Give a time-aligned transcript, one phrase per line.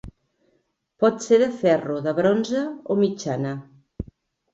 [1.03, 2.63] Pot ser de ferro, de bronze
[2.95, 3.53] o mitjana.